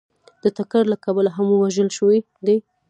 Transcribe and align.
د 0.43 0.45
ټکر 0.57 0.83
له 0.93 0.97
کبله 1.05 1.29
هم 1.37 1.47
وژل 1.63 1.89
شوي 1.97 2.19
دي 2.45 2.57